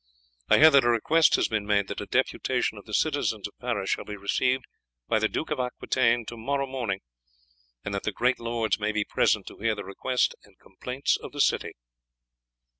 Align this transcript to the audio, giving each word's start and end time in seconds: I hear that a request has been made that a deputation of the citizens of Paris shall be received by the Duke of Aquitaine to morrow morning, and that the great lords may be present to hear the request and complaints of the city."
I 0.49 0.57
hear 0.57 0.71
that 0.71 0.83
a 0.83 0.89
request 0.89 1.35
has 1.35 1.47
been 1.47 1.67
made 1.67 1.87
that 1.87 2.01
a 2.01 2.07
deputation 2.07 2.79
of 2.79 2.85
the 2.85 2.93
citizens 2.95 3.47
of 3.47 3.53
Paris 3.59 3.91
shall 3.91 4.03
be 4.03 4.17
received 4.17 4.65
by 5.07 5.19
the 5.19 5.29
Duke 5.29 5.51
of 5.51 5.59
Aquitaine 5.59 6.25
to 6.25 6.35
morrow 6.37 6.65
morning, 6.65 7.01
and 7.85 7.93
that 7.93 8.01
the 8.01 8.11
great 8.11 8.39
lords 8.39 8.79
may 8.79 8.91
be 8.91 9.05
present 9.05 9.45
to 9.45 9.59
hear 9.59 9.75
the 9.75 9.85
request 9.85 10.33
and 10.43 10.57
complaints 10.57 11.17
of 11.17 11.33
the 11.33 11.39
city." 11.39 11.73